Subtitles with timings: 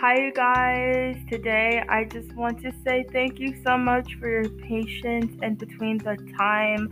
[0.00, 1.16] Hi, you guys.
[1.28, 5.98] Today, I just want to say thank you so much for your patience and between
[5.98, 6.88] the time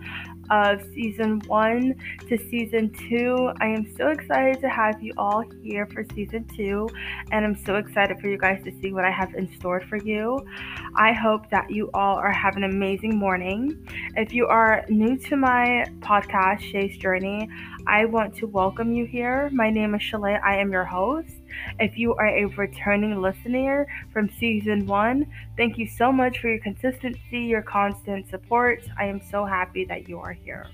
[0.51, 1.95] of season one
[2.29, 3.52] to season two.
[3.61, 6.89] I am so excited to have you all here for season two,
[7.30, 9.96] and I'm so excited for you guys to see what I have in store for
[9.96, 10.46] you.
[10.95, 13.86] I hope that you all are having an amazing morning.
[14.17, 17.49] If you are new to my podcast, Shay's Journey,
[17.86, 19.49] I want to welcome you here.
[19.53, 20.43] My name is Shalay.
[20.43, 21.31] I am your host.
[21.79, 25.26] If you are a returning listener from season one,
[25.57, 28.82] thank you so much for your consistency, your constant support.
[28.99, 30.67] I am so happy that you are here.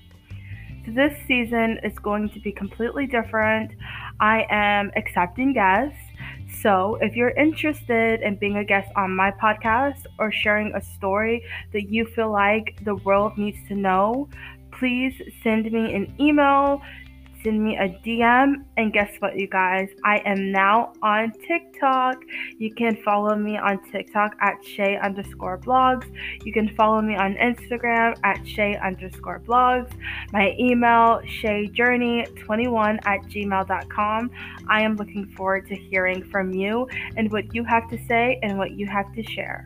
[0.85, 3.71] So, this season is going to be completely different.
[4.19, 5.97] I am accepting guests.
[6.61, 11.43] So, if you're interested in being a guest on my podcast or sharing a story
[11.71, 14.27] that you feel like the world needs to know,
[14.71, 16.81] please send me an email
[17.43, 18.63] send me a DM.
[18.77, 19.89] And guess what, you guys?
[20.03, 22.23] I am now on TikTok.
[22.57, 26.05] You can follow me on TikTok at Shay underscore blogs.
[26.43, 29.91] You can follow me on Instagram at Shay underscore blogs.
[30.31, 34.31] My email, shayjourney21 at gmail.com.
[34.67, 38.57] I am looking forward to hearing from you and what you have to say and
[38.57, 39.65] what you have to share.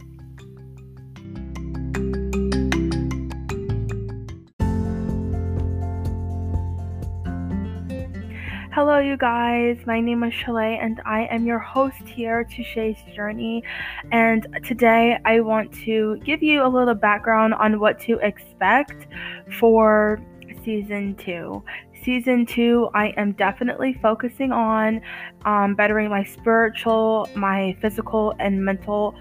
[8.77, 9.75] Hello, you guys.
[9.87, 13.63] My name is Shalay, and I am your host here to Shay's Journey.
[14.11, 19.07] And today, I want to give you a little background on what to expect
[19.59, 20.21] for
[20.63, 21.63] season two.
[22.03, 25.01] Season two, I am definitely focusing on
[25.43, 29.15] um, bettering my spiritual, my physical, and mental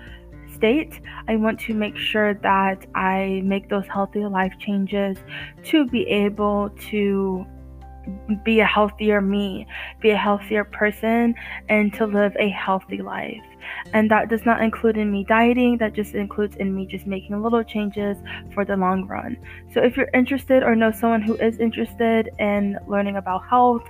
[0.54, 1.00] state.
[1.28, 5.16] I want to make sure that I make those healthy life changes
[5.64, 7.46] to be able to
[8.44, 9.66] be a healthier me,
[10.00, 11.34] be a healthier person,
[11.68, 13.42] and to live a healthy life.
[13.92, 17.40] And that does not include in me dieting, that just includes in me just making
[17.42, 18.16] little changes
[18.52, 19.36] for the long run.
[19.72, 23.84] So if you're interested or know someone who is interested in learning about health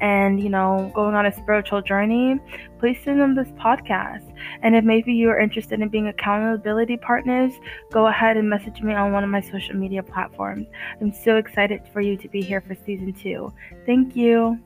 [0.00, 2.38] and, you know, going on a spiritual journey,
[2.78, 4.28] please send them this podcast.
[4.62, 7.52] And if maybe you're interested in being accountability partners,
[7.92, 10.66] go ahead and message me on one of my social media platforms.
[11.00, 13.52] I'm so excited for you to be here for season two.
[13.86, 14.58] Thank you.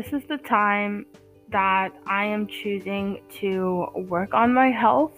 [0.00, 1.04] This is the time
[1.50, 5.12] that I am choosing to work on my health,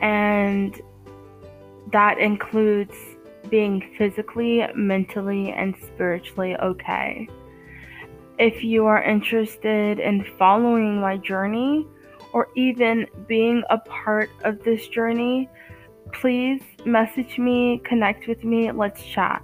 [0.00, 0.80] and
[1.90, 2.94] that includes
[3.50, 7.28] being physically, mentally, and spiritually okay.
[8.38, 11.84] If you are interested in following my journey
[12.32, 15.48] or even being a part of this journey,
[16.12, 19.42] please message me, connect with me, let's chat.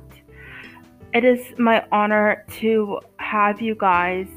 [1.13, 4.29] It is my honor to have you guys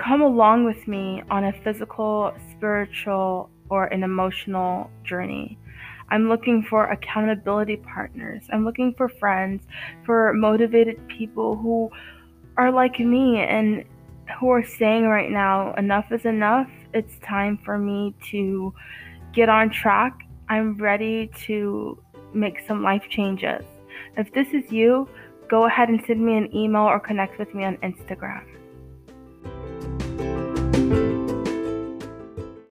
[0.00, 5.58] come along with me on a physical, spiritual, or an emotional journey.
[6.08, 8.42] I'm looking for accountability partners.
[8.52, 9.62] I'm looking for friends,
[10.04, 11.90] for motivated people who
[12.56, 13.84] are like me and
[14.38, 16.68] who are saying right now, enough is enough.
[16.94, 18.74] It's time for me to
[19.32, 20.26] get on track.
[20.48, 22.02] I'm ready to
[22.34, 23.64] make some life changes.
[24.16, 25.08] If this is you,
[25.48, 28.59] go ahead and send me an email or connect with me on Instagram.